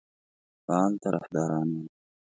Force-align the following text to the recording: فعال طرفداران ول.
فعال 0.65 0.93
طرفداران 1.03 1.69
ول. 1.83 1.87